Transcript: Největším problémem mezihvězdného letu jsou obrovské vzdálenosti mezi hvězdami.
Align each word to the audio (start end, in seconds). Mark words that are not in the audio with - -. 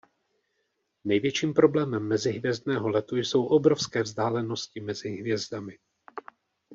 Největším 1.03 1.53
problémem 1.53 2.07
mezihvězdného 2.07 2.89
letu 2.89 3.15
jsou 3.15 3.45
obrovské 3.45 4.03
vzdálenosti 4.03 4.79
mezi 4.79 5.09
hvězdami. 5.09 5.77